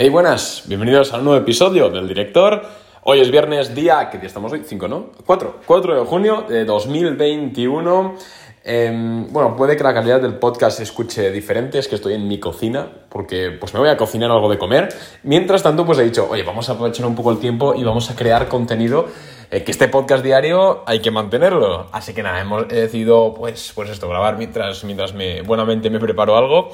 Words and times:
Hey, 0.00 0.10
buenas, 0.10 0.62
bienvenidos 0.66 1.12
a 1.12 1.18
un 1.18 1.24
nuevo 1.24 1.40
episodio 1.42 1.90
del 1.90 2.06
director. 2.06 2.62
Hoy 3.02 3.18
es 3.18 3.32
viernes, 3.32 3.74
día, 3.74 4.10
¿qué 4.12 4.18
día 4.18 4.28
estamos 4.28 4.52
hoy? 4.52 4.62
5, 4.64 4.86
¿no? 4.86 5.10
4, 5.26 5.62
4 5.66 5.98
de 5.98 6.06
junio 6.06 6.44
de 6.48 6.64
2021. 6.64 8.14
Em, 8.62 9.26
bueno, 9.32 9.56
puede 9.56 9.76
que 9.76 9.82
la 9.82 9.92
calidad 9.92 10.20
del 10.20 10.34
podcast 10.34 10.76
se 10.76 10.84
escuche 10.84 11.32
diferente, 11.32 11.80
es 11.80 11.88
que 11.88 11.96
estoy 11.96 12.14
en 12.14 12.28
mi 12.28 12.38
cocina, 12.38 12.86
porque 13.08 13.50
pues 13.58 13.74
me 13.74 13.80
voy 13.80 13.88
a 13.88 13.96
cocinar 13.96 14.30
algo 14.30 14.48
de 14.48 14.56
comer. 14.56 14.88
Mientras 15.24 15.64
tanto, 15.64 15.84
pues 15.84 15.98
he 15.98 16.04
dicho, 16.04 16.28
oye, 16.30 16.44
vamos 16.44 16.68
a 16.68 16.74
aprovechar 16.74 17.04
un 17.04 17.16
poco 17.16 17.32
el 17.32 17.38
tiempo 17.38 17.74
y 17.74 17.82
vamos 17.82 18.08
a 18.08 18.14
crear 18.14 18.46
contenido 18.46 19.06
eh, 19.50 19.64
que 19.64 19.72
este 19.72 19.88
podcast 19.88 20.22
diario 20.22 20.84
hay 20.86 21.00
que 21.00 21.10
mantenerlo. 21.10 21.88
Así 21.90 22.14
que 22.14 22.22
nada, 22.22 22.40
hemos 22.40 22.68
decidido, 22.68 23.34
pues, 23.34 23.72
pues 23.74 23.90
esto, 23.90 24.08
grabar 24.08 24.36
mientras, 24.36 24.84
mientras 24.84 25.12
me, 25.12 25.42
buenamente 25.42 25.90
me 25.90 25.98
preparo 25.98 26.36
algo. 26.36 26.68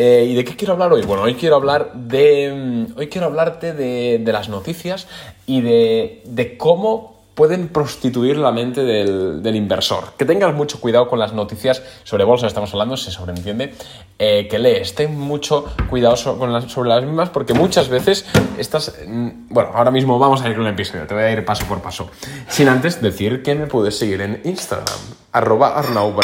Eh, 0.00 0.28
¿Y 0.30 0.34
de 0.36 0.44
qué 0.44 0.54
quiero 0.54 0.74
hablar 0.74 0.92
hoy? 0.92 1.02
Bueno, 1.02 1.24
hoy 1.24 1.34
quiero 1.34 1.56
hablar 1.56 1.92
de. 1.92 2.52
Mm, 2.54 2.98
hoy 2.98 3.08
quiero 3.08 3.26
hablarte 3.26 3.72
de, 3.72 4.22
las 4.32 4.48
noticias 4.48 5.08
y 5.44 5.60
de, 5.60 6.54
cómo 6.56 7.18
pueden 7.34 7.66
prostituir 7.68 8.36
la 8.36 8.52
mente 8.52 8.84
del, 8.84 9.56
inversor. 9.56 10.12
Que 10.16 10.24
tengas 10.24 10.54
mucho 10.54 10.80
cuidado 10.80 11.08
con 11.08 11.18
las 11.18 11.32
noticias 11.32 11.82
sobre 12.04 12.22
bolsa, 12.22 12.46
estamos 12.46 12.72
hablando, 12.72 12.96
se 12.96 13.10
sobreentiende, 13.10 13.74
eh, 14.20 14.46
que 14.48 14.60
lees. 14.60 14.94
Ten 14.94 15.18
mucho 15.18 15.64
cuidado 15.90 16.16
sobre 16.16 16.52
las, 16.52 17.02
mismas 17.04 17.30
porque 17.30 17.54
muchas 17.54 17.88
veces 17.88 18.24
estas... 18.56 18.94
Mm, 19.04 19.48
bueno, 19.48 19.70
ahora 19.74 19.90
mismo 19.90 20.16
vamos 20.20 20.42
a 20.42 20.48
ir 20.48 20.54
con 20.54 20.64
el 20.64 20.74
episodio, 20.74 21.08
te 21.08 21.14
voy 21.14 21.24
a 21.24 21.32
ir 21.32 21.44
paso 21.44 21.66
por 21.66 21.82
paso. 21.82 22.08
Sin 22.48 22.68
antes 22.68 23.02
decir 23.02 23.42
que 23.42 23.56
me 23.56 23.66
puedes 23.66 23.98
seguir 23.98 24.20
en 24.20 24.42
Instagram, 24.44 24.86
arroba 25.32 25.76
arnau 25.76 26.14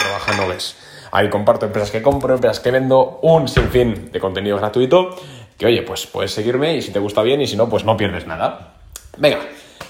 Ahí 1.14 1.30
comparto 1.30 1.64
empresas 1.64 1.90
que 1.90 2.02
compro, 2.02 2.34
empresas 2.34 2.60
que 2.60 2.70
vendo, 2.70 3.20
un 3.22 3.48
sinfín 3.48 4.10
de 4.12 4.20
contenido 4.20 4.58
gratuito. 4.58 5.16
Que 5.56 5.66
oye, 5.66 5.82
pues 5.82 6.06
puedes 6.06 6.32
seguirme 6.32 6.76
y 6.76 6.82
si 6.82 6.92
te 6.92 6.98
gusta 6.98 7.22
bien 7.22 7.40
y 7.40 7.46
si 7.46 7.56
no, 7.56 7.70
pues 7.70 7.84
no 7.84 7.96
pierdes 7.96 8.26
nada. 8.26 8.74
Venga, 9.16 9.38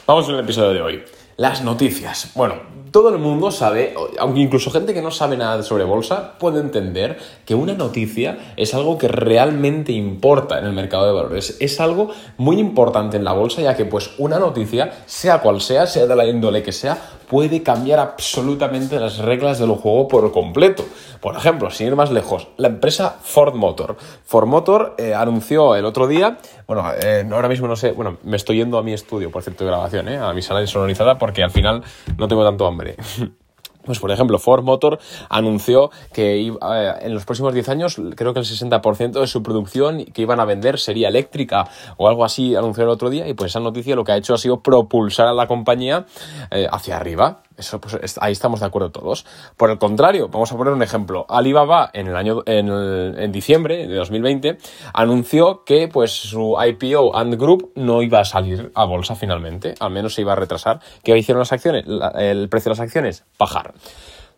Vamos 0.07 0.27
con 0.27 0.35
el 0.35 0.43
episodio 0.43 0.75
de 0.75 0.83
hoy. 0.83 1.03
Las 1.39 1.63
noticias. 1.63 2.33
Bueno, 2.35 2.57
todo 2.91 3.09
el 3.09 3.19
mundo 3.19 3.51
sabe, 3.51 3.95
aunque 4.19 4.41
incluso 4.41 4.71
gente 4.71 4.93
que 4.93 5.01
no 5.01 5.11
sabe 5.11 5.39
nada 5.39 5.63
sobre 5.63 5.85
bolsa, 5.85 6.39
puede 6.39 6.61
entender 6.61 7.19
que 7.47 7.55
una 7.55 7.73
noticia 7.73 8.53
es 8.59 8.75
algo 8.75 8.99
que 8.99 9.09
realmente 9.09 9.93
importa 9.93 10.59
en 10.59 10.67
el 10.67 10.75
mercado 10.75 11.07
de 11.07 11.13
valores. 11.13 11.57
Es 11.59 11.81
algo 11.81 12.11
muy 12.37 12.61
importante 12.61 13.17
en 13.17 13.25
la 13.25 13.33
bolsa, 13.33 13.63
ya 13.63 13.75
que 13.75 13.87
pues 13.87 14.11
una 14.19 14.39
noticia, 14.39 14.93
sea 15.07 15.41
cual 15.41 15.63
sea, 15.63 15.87
sea 15.87 16.07
de 16.07 16.15
la 16.15 16.27
índole 16.27 16.63
que 16.63 16.73
sea, 16.73 16.99
puede 17.29 17.63
cambiar 17.63 17.99
absolutamente 18.01 18.99
las 18.99 19.19
reglas 19.19 19.59
del 19.59 19.71
juego 19.71 20.09
por 20.09 20.33
completo. 20.33 20.85
Por 21.21 21.37
ejemplo, 21.37 21.71
sin 21.71 21.89
ir 21.89 21.97
más 21.97 22.11
lejos, 22.11 22.49
la 22.57 22.69
empresa 22.69 23.17
Ford 23.23 23.55
Motor. 23.55 23.97
Ford 24.25 24.47
Motor 24.47 24.95
eh, 24.99 25.15
anunció 25.15 25.75
el 25.75 25.85
otro 25.85 26.07
día, 26.07 26.39
bueno, 26.67 26.85
eh, 27.03 27.27
ahora 27.31 27.49
mismo 27.49 27.69
no 27.69 27.77
sé, 27.77 27.93
bueno, 27.93 28.19
me 28.23 28.37
estoy 28.37 28.57
yendo 28.57 28.79
a 28.79 28.83
mi 28.83 28.93
estudio, 28.93 29.31
por 29.31 29.43
cierto, 29.43 29.65
de 29.65 29.71
grabación, 29.71 30.09
eh, 30.09 30.19
a 30.19 30.33
mi 30.33 30.43
sala 30.43 30.61
insonorizada, 30.61 31.19
porque 31.19 31.43
al 31.43 31.51
final 31.51 31.83
no 32.19 32.29
tengo 32.29 32.45
tanto 32.45 32.67
hambre. 32.67 32.97
Pues 33.85 33.99
por 33.99 34.11
ejemplo, 34.11 34.39
Ford 34.39 34.65
Motor 34.65 34.99
anunció 35.29 35.91
que 36.13 36.47
en 36.47 37.15
los 37.15 37.25
próximos 37.25 37.53
10 37.55 37.69
años 37.69 38.01
creo 38.17 38.33
que 38.33 38.41
el 38.41 38.47
60% 38.47 39.21
de 39.21 39.27
su 39.27 39.43
producción 39.43 40.05
que 40.07 40.23
iban 40.23 40.41
a 40.41 40.45
vender 40.45 40.79
sería 40.79 41.09
eléctrica 41.09 41.69
o 41.97 42.09
algo 42.09 42.25
así, 42.25 42.55
anunció 42.55 42.85
el 42.85 42.91
otro 42.91 43.11
día 43.11 43.29
y 43.29 43.35
pues 43.35 43.53
esa 43.53 43.61
noticia 43.61 43.95
lo 43.95 44.05
que 44.05 44.13
ha 44.13 44.17
hecho 44.17 44.35
ha 44.35 44.39
sido 44.39 44.61
propulsar 44.61 45.29
a 45.29 45.33
la 45.33 45.47
compañía 45.47 46.07
eh, 46.51 46.67
hacia 46.71 46.97
arriba. 46.97 47.44
Eso, 47.57 47.81
pues, 47.81 48.19
ahí 48.21 48.33
estamos 48.33 48.61
de 48.61 48.67
acuerdo 48.67 48.91
todos. 48.91 49.27
Por 49.57 49.71
el 49.71 49.79
contrario, 49.79 50.29
vamos 50.29 50.51
a 50.53 50.57
poner 50.57 50.73
un 50.73 50.83
ejemplo. 50.83 51.27
Alibaba 51.29 51.91
en 51.93 52.09
el 52.09 52.17
año 52.17 52.43
en, 52.47 52.69
en 52.69 53.33
diciembre 53.33 53.87
de 53.87 53.95
2020 53.95 54.59
anunció 54.93 55.65
que 55.65 55.89
pues 55.89 56.13
su 56.13 56.57
IPO 56.61 57.17
and 57.17 57.37
Group 57.37 57.73
no 57.77 58.03
iba 58.03 58.21
a 58.21 58.25
salir 58.25 58.73
a 58.75 58.85
bolsa 58.85 59.15
finalmente, 59.15 59.75
al 59.81 59.91
menos 59.91 60.15
se 60.15 60.23
iba 60.23 60.33
a 60.33 60.37
retrasar. 60.37 60.81
¿Qué 61.03 61.17
hicieron 61.17 61.41
las 61.41 61.53
acciones? 61.53 61.85
el 62.17 62.49
precio 62.49 62.71
de 62.71 62.73
las 62.73 62.81
acciones 62.81 63.25
bajar. 63.39 63.75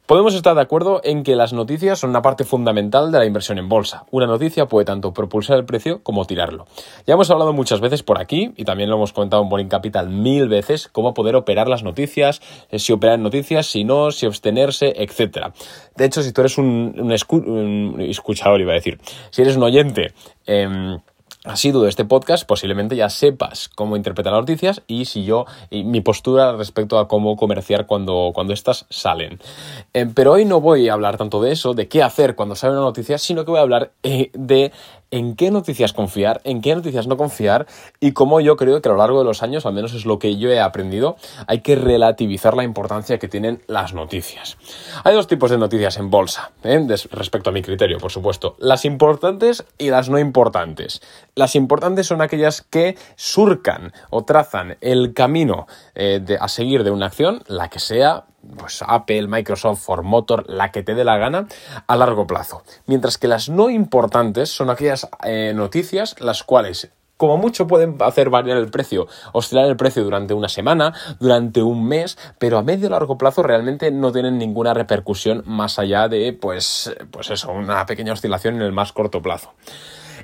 Podemos 0.06 0.37
estar 0.37 0.55
de 0.55 0.61
acuerdo 0.61 1.00
en 1.03 1.25
que 1.25 1.34
las 1.34 1.53
noticias 1.53 1.99
son 1.99 2.11
una 2.11 2.22
parte 2.22 2.44
fundamental 2.44 3.11
de 3.11 3.19
la 3.19 3.25
inversión 3.25 3.59
en 3.59 3.69
bolsa. 3.69 4.05
Una 4.12 4.28
noticia 4.28 4.67
puede 4.67 4.84
tanto 4.84 5.12
propulsar 5.12 5.59
el 5.59 5.65
precio 5.65 6.00
como 6.05 6.25
tirarlo. 6.27 6.67
Ya 7.09 7.15
hemos 7.15 7.28
hablado 7.28 7.53
muchas 7.53 7.81
veces 7.81 8.05
por 8.05 8.21
aquí, 8.21 8.53
y 8.56 8.65
también 8.65 8.89
lo 8.89 8.95
hemos 8.95 9.12
comentado 9.12 9.43
en 9.43 9.49
Boring 9.49 9.69
Capital 9.69 10.09
mil 10.09 10.47
veces, 10.47 10.87
cómo 10.87 11.12
poder 11.12 11.34
operar 11.34 11.66
las 11.66 11.83
noticias, 11.83 12.41
eh, 12.71 12.78
si 12.78 12.93
operar 12.93 13.16
en 13.16 13.25
noticias, 13.25 13.66
si 13.66 13.83
no, 13.83 14.12
si 14.12 14.27
abstenerse, 14.27 14.95
etc. 14.97 15.49
De 15.97 16.05
hecho, 16.05 16.22
si 16.22 16.33
tú 16.33 16.43
eres 16.43 16.56
un, 16.56 17.97
escuchador, 17.99 18.61
iba 18.61 18.71
a 18.71 18.77
decir, 18.77 19.00
si 19.31 19.43
eres 19.43 19.56
un 19.56 19.65
oyente... 19.65 20.15
Em, 20.47 21.00
sido 21.55 21.83
de 21.83 21.89
este 21.89 22.05
podcast, 22.05 22.45
posiblemente 22.45 22.97
ya 22.97 23.09
sepas 23.09 23.69
cómo 23.69 23.97
interpretar 23.97 24.33
las 24.33 24.43
noticias 24.43 24.83
y 24.89 25.05
si 25.05 25.25
yo, 25.25 25.47
y 25.71 25.84
mi 25.84 26.01
postura 26.01 26.57
respecto 26.57 26.99
a 26.99 27.07
cómo 27.07 27.37
comerciar 27.37 27.87
cuando, 27.87 28.33
cuando 28.34 28.53
estas 28.53 28.87
salen. 28.91 29.39
Eh, 29.95 30.07
pero 30.12 30.33
hoy 30.33 30.45
no 30.45 30.61
voy 30.61 30.89
a 30.89 30.95
hablar 30.95 31.17
tanto 31.17 31.41
de 31.41 31.53
eso, 31.53 31.75
de 31.75 31.87
qué 31.87 32.03
hacer 32.03 32.34
cuando 32.34 32.57
sale 32.57 32.73
una 32.73 32.83
noticia, 32.83 33.19
sino 33.19 33.45
que 33.45 33.53
voy 33.53 33.61
a 33.61 33.62
hablar 33.62 33.93
eh, 34.03 34.31
de 34.34 34.73
en 35.16 35.34
qué 35.34 35.50
noticias 35.50 35.94
confiar, 35.94 36.41
en 36.44 36.60
qué 36.60 36.75
noticias 36.75 37.06
no 37.06 37.16
confiar 37.16 37.66
y 38.00 38.12
cómo 38.12 38.41
yo 38.41 38.56
creo 38.56 38.82
que 38.82 38.88
a 38.88 38.93
lo 38.93 38.99
largo 38.99 39.19
de 39.19 39.25
los 39.25 39.43
años, 39.43 39.65
al 39.65 39.72
menos 39.72 39.94
es 39.94 40.04
lo 40.04 40.19
que 40.19 40.37
yo 40.37 40.50
he 40.50 40.60
aprendido, 40.60 41.16
hay 41.47 41.60
que 41.60 41.75
relativizar 41.75 42.54
la 42.54 42.65
importancia 42.65 43.19
que 43.19 43.27
tienen 43.27 43.62
las 43.66 43.94
noticias. 43.94 44.59
Hay 45.04 45.15
dos 45.15 45.27
tipos 45.27 45.50
de 45.50 45.56
noticias 45.56 45.97
en 45.97 46.10
bolsa, 46.10 46.53
¿eh? 46.62 46.87
respecto 47.10 47.50
a 47.50 47.53
mi 47.53 47.62
criterio, 47.62 47.99
por 47.99 48.12
supuesto, 48.12 48.56
las 48.59 48.84
importantes 48.84 49.65
y 49.78 49.88
las 49.88 50.10
no 50.10 50.19
importantes. 50.19 51.00
Las 51.34 51.56
importantes 51.56 52.06
son 52.06 52.21
aquellas 52.21 52.60
que 52.60 52.97
surcan 53.15 53.93
o 54.10 54.25
trazan 54.25 54.77
el 54.83 55.15
camino 55.15 55.66
eh, 55.94 56.21
a 56.38 56.48
seguir 56.48 56.84
de 56.84 56.91
una 56.91 57.06
acción, 57.06 57.43
la 57.47 57.71
que 57.71 57.78
sea, 57.78 58.25
pues 58.59 58.83
Apple, 58.87 59.27
Microsoft, 59.29 59.83
Ford 59.83 60.05
Motor, 60.05 60.45
la 60.49 60.71
que 60.73 60.83
te 60.83 60.95
dé 60.95 61.05
la 61.05 61.17
gana, 61.17 61.49
a 61.87 61.97
largo 61.97 62.27
plazo. 62.27 62.62
Mientras 62.87 63.19
que 63.19 63.29
las 63.29 63.49
no 63.49 63.71
importantes 63.71 64.51
son 64.51 64.71
aquellas 64.71 65.09
eh, 65.25 65.53
noticias 65.55 66.17
las 66.21 66.43
cuales 66.43 66.91
como 67.17 67.39
mucho 67.39 67.67
pueden 67.67 67.97
hacer 68.01 68.31
variar 68.31 68.59
el 68.59 68.71
precio, 68.71 69.07
oscilar 69.33 69.67
el 69.67 69.77
precio 69.77 70.05
durante 70.05 70.34
una 70.34 70.49
semana, 70.49 70.93
durante 71.19 71.62
un 71.62 71.87
mes, 71.87 72.19
pero 72.39 72.59
a 72.59 72.62
medio 72.62 72.91
largo 72.91 73.17
plazo 73.17 73.43
realmente 73.43 73.91
no 73.91 74.12
tienen 74.12 74.39
ninguna 74.39 74.75
repercusión 74.75 75.43
más 75.47 75.78
allá 75.78 76.09
de, 76.09 76.33
pues, 76.34 76.95
pues 77.11 77.31
eso, 77.31 77.53
una 77.53 77.87
pequeña 77.87 78.13
oscilación 78.13 78.57
en 78.57 78.63
el 78.63 78.73
más 78.73 78.93
corto 78.93 79.23
plazo. 79.23 79.55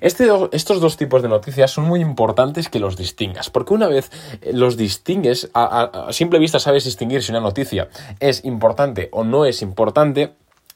Este 0.03 0.29
estos 0.51 0.81
dos 0.81 0.97
tipos 0.97 1.23
de 1.23 1.29
noticias 1.29 1.71
son 1.71 1.85
muy 1.85 2.01
importantes 2.01 2.69
que 2.69 2.81
los 2.81 2.97
distingas, 2.97 3.51
porque 3.51 3.73
una 3.73 3.87
vez 3.87 4.11
eh, 4.41 4.51
los 4.53 4.77
distingues, 4.77 5.49
a, 5.55 6.09
simple 6.11 6.41
vista 6.41 6.59
sabes 6.59 6.85
distinguir 6.85 7.23
si 7.23 7.31
una 7.31 7.39
noticia 7.39 7.89
es 8.19 8.45
importante 8.45 9.09
o 9.13 9.23
no 9.23 9.45
es 9.45 9.63
importante, 9.63 10.33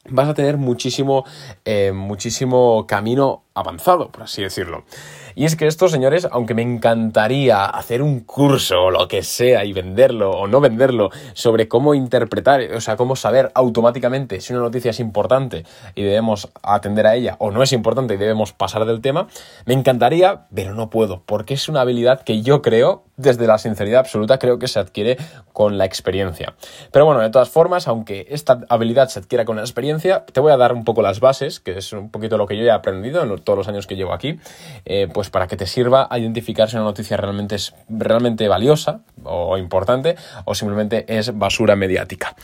vas 0.09 0.29
a 0.29 0.35
tener 0.35 0.59
muchísimo, 0.59 1.25
eh, 1.65 1.91
muchísimo 1.93 2.87
camino 2.87 3.43
avanzado, 3.53 4.13
por 4.13 4.23
así 4.23 4.43
decirlo. 4.43 4.85
Y 5.39 5.45
es 5.45 5.55
que 5.55 5.67
estos 5.67 5.91
señores, 5.91 6.27
aunque 6.31 6.55
me 6.55 6.63
encantaría 6.63 7.67
hacer 7.67 8.01
un 8.01 8.21
curso 8.21 8.85
o 8.85 8.91
lo 8.91 9.07
que 9.07 9.23
sea 9.23 9.67
y 9.67 9.75
venderlo 9.75 10.31
o 10.31 10.47
no 10.47 10.63
venderlo 10.63 11.11
sobre 11.35 11.69
cómo 11.69 11.93
interpretar, 11.93 12.63
o 12.75 12.81
sea, 12.81 12.97
cómo 12.97 13.17
saber 13.17 13.53
automáticamente 13.55 14.41
si 14.41 14.55
una 14.55 14.63
noticia 14.63 14.93
es 14.93 14.99
importante 14.99 15.67
y 15.95 16.05
debemos 16.05 16.49
atender 16.63 17.07
a 17.07 17.17
ella 17.17 17.37
o 17.39 17.51
no 17.51 17.63
es 17.63 17.75
importante 17.75 18.15
y 18.15 18.17
debemos 18.17 18.55
pasar 18.55 18.87
del 18.87 19.03
tema, 19.03 19.29
me 19.67 19.75
encantaría, 19.75 20.47
pero 20.55 20.73
no 20.73 20.89
puedo, 20.89 21.23
porque 21.27 21.53
es 21.53 21.69
una 21.69 21.83
habilidad 21.83 22.23
que 22.23 22.41
yo 22.41 22.63
creo, 22.63 23.05
desde 23.19 23.47
la 23.47 23.59
sinceridad 23.59 24.01
absoluta, 24.01 24.39
creo 24.39 24.59
que 24.59 24.69
se 24.69 24.79
adquiere 24.79 25.19
con 25.53 25.77
la 25.77 25.85
experiencia. 25.85 26.55
Pero 26.93 27.05
bueno, 27.05 27.21
de 27.21 27.29
todas 27.29 27.51
formas, 27.51 27.89
aunque 27.89 28.27
esta 28.31 28.61
habilidad 28.71 29.09
se 29.09 29.19
adquiera 29.19 29.45
con 29.45 29.57
la 29.57 29.63
experiencia, 29.63 30.25
te 30.25 30.41
voy 30.41 30.53
a 30.53 30.57
dar 30.57 30.73
un 30.73 30.85
poco 30.85 31.03
las 31.03 31.21
bases, 31.21 31.61
que 31.61 31.77
es 31.77 31.93
un 31.93 32.11
poquito 32.11 32.39
lo 32.39 32.47
que 32.47 32.57
yo 32.57 32.65
he 32.65 32.71
aprendido 32.71 33.23
en 33.23 33.39
todos 33.41 33.59
los 33.59 33.69
años 33.69 33.87
que 33.87 33.97
llevo 33.97 34.15
aquí, 34.15 34.39
eh, 34.87 35.09
pues 35.13 35.26
para 35.31 35.47
que 35.47 35.57
te 35.57 35.67
sirva 35.67 36.07
a 36.11 36.19
identificar 36.19 36.69
si 36.69 36.77
una 36.77 36.85
noticia 36.85 37.17
realmente 37.17 37.55
es 37.55 37.75
realmente 37.89 38.49
valiosa 38.49 39.01
o 39.25 39.59
importante 39.59 40.17
o 40.45 40.55
simplemente 40.55 41.05
es 41.09 41.37
basura 41.37 41.77
mediática. 41.77 42.35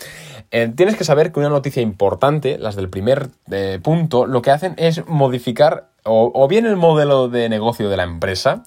Eh, 0.51 0.71
tienes 0.77 0.97
que 0.97 1.05
saber 1.05 1.33
que 1.33 1.41
una 1.41 1.49
noticia 1.49 1.83
importante, 1.83 2.59
las 2.59 2.77
del 2.77 2.91
primer 2.91 3.31
eh, 3.51 3.81
punto, 3.83 4.27
lo 4.27 4.43
que 4.43 4.51
hacen 4.51 4.75
es 4.77 5.07
modificar 5.07 5.89
o, 6.05 6.49
bien 6.49 6.67
el 6.67 6.77
modelo 6.77 7.29
de 7.29 7.49
negocio 7.49 7.89
de 7.89 7.97
la 7.97 8.03
empresa 8.03 8.65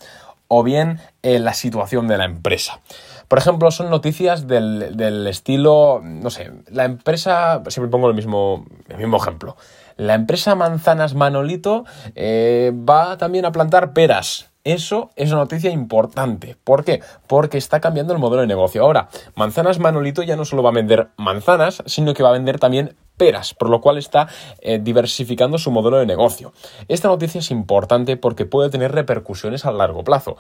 o 0.47 0.63
bien 0.63 0.99
la 1.21 1.53
situación 1.53 2.07
de 2.07 2.17
la 2.17 2.25
empresa. 2.25 2.79
Por 3.27 3.39
ejemplo, 3.39 3.71
son 3.71 3.89
noticias 3.89 4.47
del, 4.47 4.95
del, 4.95 5.27
estilo, 5.27 5.99
no 6.03 6.29
sé, 6.29 6.51
la 6.71 6.85
empresa, 6.85 7.61
siempre 7.67 7.89
pongo 7.89 8.07
el 8.07 8.15
mismo, 8.15 8.65
el 8.87 8.97
mismo 8.97 9.17
ejemplo. 9.17 9.57
La 9.97 10.13
empresa 10.13 10.55
Manzanas 10.55 11.15
Manolito 11.15 11.85
eh, 12.15 12.73
va 12.73 13.17
también 13.17 13.45
a 13.45 13.51
plantar 13.51 13.93
peras. 13.93 14.49
Eso 14.65 15.11
es 15.15 15.29
una 15.31 15.41
noticia 15.41 15.69
importante. 15.69 16.57
¿Por 16.63 16.83
qué? 16.83 17.01
Porque 17.27 17.57
está 17.57 17.79
cambiando 17.79 18.13
el 18.13 18.19
modelo 18.19 18.41
de 18.41 18.47
negocio. 18.47 18.81
Ahora, 18.81 19.09
Manzanas 19.35 19.79
Manolito 19.79 20.23
ya 20.23 20.35
no 20.35 20.43
solo 20.43 20.63
va 20.63 20.71
a 20.71 20.73
vender 20.73 21.09
manzanas, 21.17 21.83
sino 21.85 22.13
que 22.13 22.23
va 22.23 22.29
a 22.29 22.33
vender 22.33 22.59
también 22.59 22.95
peras, 23.15 23.53
por 23.53 23.69
lo 23.69 23.79
cual 23.79 23.97
está 23.97 24.27
eh, 24.59 24.79
diversificando 24.81 25.57
su 25.57 25.71
modelo 25.71 25.97
de 25.97 26.05
negocio. 26.05 26.51
Esta 26.87 27.07
noticia 27.07 27.39
es 27.39 27.51
importante 27.51 28.17
porque 28.17 28.45
puede 28.45 28.69
tener 28.69 28.91
repercusiones 28.91 29.65
a 29.65 29.71
largo 29.71 30.03
plazo 30.03 30.35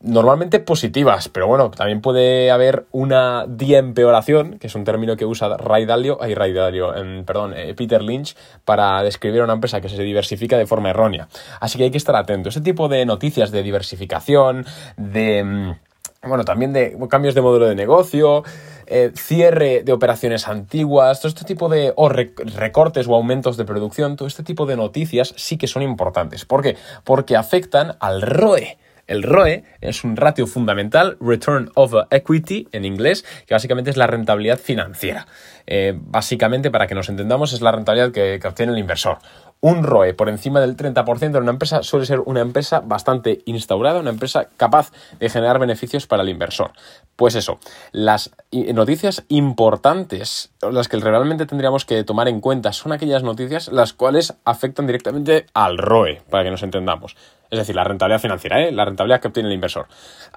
normalmente 0.00 0.60
positivas, 0.60 1.28
pero 1.28 1.46
bueno, 1.46 1.70
también 1.70 2.00
puede 2.00 2.50
haber 2.50 2.86
una 2.92 3.46
empeoración, 3.58 4.58
que 4.58 4.66
es 4.66 4.74
un 4.74 4.84
término 4.84 5.16
que 5.16 5.24
usa 5.24 5.56
Ray 5.56 5.86
Dalio, 5.86 6.18
ay, 6.20 6.34
Ray 6.34 6.52
Dalio, 6.52 6.92
perdón, 7.24 7.54
eh, 7.56 7.74
Peter 7.74 8.02
Lynch, 8.02 8.36
para 8.64 9.02
describir 9.02 9.40
a 9.40 9.44
una 9.44 9.54
empresa 9.54 9.80
que 9.80 9.88
se 9.88 10.02
diversifica 10.02 10.58
de 10.58 10.66
forma 10.66 10.90
errónea. 10.90 11.28
Así 11.60 11.78
que 11.78 11.84
hay 11.84 11.90
que 11.90 11.98
estar 11.98 12.14
atento. 12.14 12.48
Ese 12.48 12.60
tipo 12.60 12.88
de 12.88 13.04
noticias 13.06 13.50
de 13.50 13.62
diversificación, 13.62 14.66
de... 14.96 15.44
Mm, 15.44 15.74
bueno, 16.22 16.44
también 16.44 16.72
de 16.72 16.96
cambios 17.08 17.34
de 17.34 17.40
modelo 17.40 17.66
de 17.68 17.76
negocio, 17.76 18.42
eh, 18.86 19.12
cierre 19.14 19.82
de 19.84 19.92
operaciones 19.92 20.48
antiguas, 20.48 21.20
todo 21.20 21.28
este 21.28 21.44
tipo 21.44 21.68
de 21.68 21.92
o 21.94 22.08
recortes 22.08 23.06
o 23.06 23.14
aumentos 23.14 23.56
de 23.56 23.64
producción, 23.64 24.16
todo 24.16 24.26
este 24.26 24.42
tipo 24.42 24.66
de 24.66 24.76
noticias 24.76 25.34
sí 25.36 25.56
que 25.56 25.68
son 25.68 25.82
importantes. 25.82 26.44
¿Por 26.44 26.62
qué? 26.62 26.76
Porque 27.04 27.36
afectan 27.36 27.96
al 28.00 28.22
ROE 28.22 28.76
el 29.06 29.22
ROE 29.22 29.64
es 29.80 30.04
un 30.04 30.16
ratio 30.16 30.46
fundamental, 30.46 31.16
Return 31.20 31.70
Over 31.74 32.06
Equity 32.10 32.68
en 32.72 32.84
inglés, 32.84 33.24
que 33.46 33.54
básicamente 33.54 33.90
es 33.90 33.96
la 33.96 34.06
rentabilidad 34.06 34.58
financiera. 34.58 35.26
Eh, 35.66 35.94
básicamente, 35.96 36.70
para 36.70 36.86
que 36.86 36.94
nos 36.94 37.08
entendamos, 37.08 37.52
es 37.52 37.60
la 37.60 37.72
rentabilidad 37.72 38.12
que, 38.12 38.40
obtiene 38.46 38.72
el 38.72 38.78
inversor. 38.78 39.18
Un 39.60 39.84
ROE 39.84 40.12
por 40.12 40.28
encima 40.28 40.60
del 40.60 40.76
30% 40.76 41.22
en 41.22 41.42
una 41.42 41.50
empresa 41.50 41.82
suele 41.82 42.04
ser 42.04 42.20
una 42.20 42.40
empresa 42.40 42.80
bastante 42.80 43.40
instaurada, 43.46 44.00
una 44.00 44.10
empresa 44.10 44.48
capaz 44.56 44.92
de 45.18 45.30
generar 45.30 45.58
beneficios 45.58 46.06
para 46.06 46.22
el 46.22 46.28
inversor. 46.28 46.72
Pues 47.16 47.34
eso, 47.36 47.58
las 47.90 48.32
noticias 48.52 49.24
importantes, 49.28 50.52
las 50.60 50.88
que 50.88 50.98
realmente 50.98 51.46
tendríamos 51.46 51.86
que 51.86 52.04
tomar 52.04 52.28
en 52.28 52.40
cuenta, 52.40 52.72
son 52.72 52.92
aquellas 52.92 53.22
noticias 53.22 53.68
las 53.68 53.94
cuales 53.94 54.34
afectan 54.44 54.86
directamente 54.86 55.46
al 55.54 55.78
ROE, 55.78 56.20
para 56.28 56.44
que 56.44 56.50
nos 56.50 56.62
entendamos. 56.62 57.16
Es 57.50 57.58
decir, 57.58 57.74
la 57.74 57.84
rentabilidad 57.84 58.20
financiera, 58.20 58.62
¿eh? 58.62 58.72
la 58.72 58.84
rentabilidad 58.84 59.20
que 59.20 59.28
obtiene 59.28 59.48
el 59.48 59.54
inversor. 59.54 59.86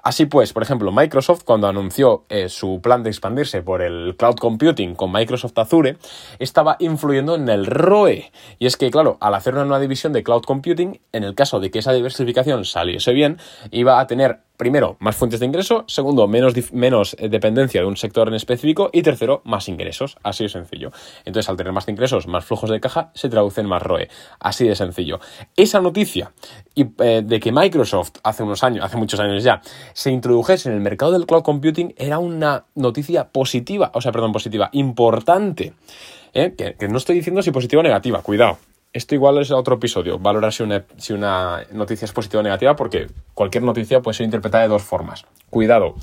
Así 0.02 0.26
pues, 0.26 0.52
por 0.52 0.62
ejemplo, 0.62 0.92
Microsoft, 0.92 1.44
cuando 1.44 1.66
anunció 1.66 2.24
eh, 2.28 2.48
su 2.48 2.80
plan 2.82 3.02
de 3.02 3.10
expandirse 3.10 3.62
por 3.62 3.82
el 3.82 4.16
cloud 4.16 4.36
computing 4.36 4.94
con 4.94 5.12
Microsoft 5.12 5.58
Azure, 5.58 5.96
estaba 6.38 6.76
influyendo 6.78 7.34
en 7.34 7.48
el 7.48 7.66
ROE. 7.66 8.30
Y 8.58 8.66
es 8.66 8.76
que, 8.76 8.90
claro, 8.90 9.18
al 9.20 9.34
hacer 9.34 9.54
una 9.54 9.64
nueva 9.64 9.80
división 9.80 10.12
de 10.12 10.22
cloud 10.22 10.42
computing, 10.42 11.00
en 11.12 11.24
el 11.24 11.34
caso 11.34 11.60
de 11.60 11.70
que 11.70 11.80
esa 11.80 11.92
diversificación 11.92 12.64
saliese 12.64 13.12
bien, 13.12 13.38
iba 13.70 14.00
a 14.00 14.06
tener 14.06 14.40
primero, 14.60 14.98
más 15.00 15.16
fuentes 15.16 15.40
de 15.40 15.46
ingreso, 15.46 15.84
segundo, 15.86 16.28
menos, 16.28 16.52
menos 16.74 17.16
eh, 17.18 17.30
dependencia 17.30 17.80
de 17.80 17.86
un 17.86 17.96
sector 17.96 18.28
en 18.28 18.34
específico 18.34 18.90
y 18.92 19.00
tercero, 19.00 19.40
más 19.46 19.70
ingresos, 19.70 20.18
así 20.22 20.44
de 20.44 20.50
sencillo. 20.50 20.92
Entonces, 21.24 21.48
al 21.48 21.56
tener 21.56 21.72
más 21.72 21.88
ingresos, 21.88 22.26
más 22.26 22.44
flujos 22.44 22.68
de 22.68 22.78
caja, 22.78 23.10
se 23.14 23.30
traduce 23.30 23.62
en 23.62 23.68
más 23.68 23.80
ROE, 23.80 24.10
así 24.38 24.68
de 24.68 24.76
sencillo. 24.76 25.18
Esa 25.56 25.80
noticia 25.80 26.32
eh, 26.76 27.22
de 27.24 27.40
que 27.40 27.52
Microsoft 27.52 28.16
hace 28.22 28.42
unos 28.42 28.62
años, 28.62 28.84
hace 28.84 28.98
muchos 28.98 29.18
años 29.18 29.42
ya, 29.42 29.62
se 29.94 30.10
introdujese 30.10 30.68
en 30.68 30.74
el 30.74 30.82
mercado 30.82 31.12
del 31.12 31.24
cloud 31.24 31.42
computing 31.42 31.94
era 31.96 32.18
una 32.18 32.66
noticia 32.74 33.28
positiva, 33.28 33.90
o 33.94 34.02
sea, 34.02 34.12
perdón, 34.12 34.32
positiva, 34.32 34.68
importante. 34.72 35.72
¿eh? 36.34 36.54
que 36.78 36.86
no 36.86 36.98
estoy 36.98 37.16
diciendo 37.16 37.40
si 37.40 37.50
positiva 37.50 37.80
o 37.80 37.82
negativa, 37.82 38.20
cuidado 38.20 38.58
esto 38.92 39.14
igual 39.14 39.38
es 39.38 39.50
otro 39.50 39.76
episodio, 39.76 40.18
valorar 40.18 40.52
si 40.52 40.62
una, 41.12 41.64
noticia 41.72 42.04
es 42.04 42.12
positiva 42.12 42.40
o 42.40 42.42
negativa, 42.42 42.76
porque 42.76 43.08
cualquier 43.34 43.62
noticia 43.62 44.00
puede 44.00 44.16
ser 44.16 44.24
interpretada 44.24 44.62
de 44.64 44.68
dos 44.68 44.82
formas. 44.82 45.24
Cuidado. 45.48 45.94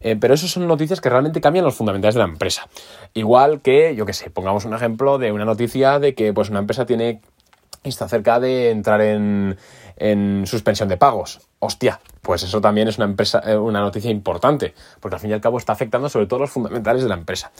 Eh, 0.00 0.16
pero 0.16 0.34
eso 0.34 0.48
son 0.48 0.66
noticias 0.66 1.00
que 1.00 1.08
realmente 1.08 1.40
cambian 1.40 1.64
los 1.64 1.74
fundamentales 1.74 2.14
de 2.14 2.20
la 2.20 2.26
empresa. 2.26 2.68
Igual 3.14 3.60
que, 3.60 3.94
yo 3.94 4.04
qué 4.06 4.12
sé, 4.12 4.30
pongamos 4.30 4.64
un 4.64 4.74
ejemplo 4.74 5.18
de 5.18 5.30
una 5.30 5.44
noticia 5.44 5.98
de 5.98 6.14
que 6.14 6.32
pues, 6.32 6.50
una 6.50 6.58
empresa 6.58 6.86
tiene 6.86 7.20
está 7.84 8.08
cerca 8.08 8.38
de 8.38 8.70
entrar 8.70 9.00
en, 9.00 9.56
en 9.96 10.46
suspensión 10.46 10.88
de 10.88 10.96
pagos. 10.96 11.40
Hostia, 11.58 12.00
pues 12.22 12.42
eso 12.42 12.60
también 12.60 12.88
es 12.88 12.98
una, 12.98 13.06
empresa, 13.06 13.40
eh, 13.44 13.56
una 13.56 13.80
noticia 13.80 14.10
importante, 14.10 14.74
porque 15.00 15.16
al 15.16 15.20
fin 15.20 15.30
y 15.30 15.32
al 15.34 15.40
cabo 15.40 15.58
está 15.58 15.72
afectando 15.72 16.08
sobre 16.08 16.26
todo 16.26 16.40
los 16.40 16.50
fundamentales 16.50 17.02
de 17.02 17.08
la 17.08 17.14
empresa. 17.14 17.52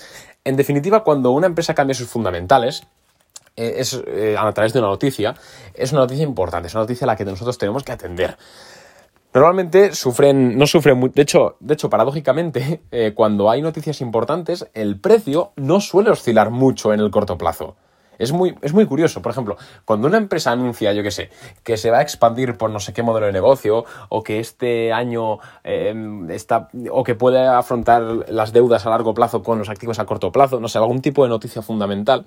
En 0.44 0.56
definitiva, 0.56 1.04
cuando 1.04 1.30
una 1.30 1.46
empresa 1.46 1.74
cambia 1.74 1.94
sus 1.94 2.08
fundamentales, 2.08 2.86
es, 3.56 4.00
eh, 4.06 4.36
a 4.38 4.52
través 4.52 4.72
de 4.72 4.78
una 4.78 4.88
noticia, 4.88 5.34
es 5.74 5.92
una 5.92 6.02
noticia 6.02 6.24
importante, 6.24 6.68
es 6.68 6.74
una 6.74 6.82
noticia 6.82 7.04
a 7.04 7.08
la 7.08 7.16
que 7.16 7.24
nosotros 7.24 7.58
tenemos 7.58 7.82
que 7.82 7.92
atender. 7.92 8.36
Normalmente 9.34 9.94
sufren, 9.94 10.58
no 10.58 10.66
sufren, 10.66 10.98
muy, 10.98 11.08
de 11.08 11.22
hecho, 11.22 11.56
de 11.60 11.74
hecho, 11.74 11.88
paradójicamente, 11.88 12.82
eh, 12.90 13.12
cuando 13.14 13.50
hay 13.50 13.62
noticias 13.62 14.02
importantes, 14.02 14.68
el 14.74 15.00
precio 15.00 15.52
no 15.56 15.80
suele 15.80 16.10
oscilar 16.10 16.50
mucho 16.50 16.92
en 16.92 17.00
el 17.00 17.10
corto 17.10 17.38
plazo. 17.38 17.76
Es 18.18 18.32
muy, 18.32 18.54
es 18.62 18.72
muy 18.72 18.86
curioso. 18.86 19.22
Por 19.22 19.32
ejemplo, 19.32 19.56
cuando 19.84 20.08
una 20.08 20.18
empresa 20.18 20.52
anuncia, 20.52 20.92
yo 20.92 21.02
qué 21.02 21.10
sé, 21.10 21.30
que 21.62 21.76
se 21.76 21.90
va 21.90 21.98
a 21.98 22.02
expandir 22.02 22.56
por 22.56 22.70
no 22.70 22.80
sé 22.80 22.92
qué 22.92 23.02
modelo 23.02 23.26
de 23.26 23.32
negocio, 23.32 23.84
o 24.08 24.22
que 24.22 24.40
este 24.40 24.92
año 24.92 25.38
em, 25.64 26.30
está, 26.30 26.68
o 26.90 27.04
que 27.04 27.14
puede 27.14 27.46
afrontar 27.46 28.02
las 28.28 28.52
deudas 28.52 28.86
a 28.86 28.90
largo 28.90 29.14
plazo 29.14 29.42
con 29.42 29.58
los 29.58 29.68
activos 29.68 29.98
a 29.98 30.06
corto 30.06 30.32
plazo, 30.32 30.60
no 30.60 30.68
sé, 30.68 30.78
algún 30.78 31.02
tipo 31.02 31.22
de 31.22 31.28
noticia 31.28 31.62
fundamental, 31.62 32.26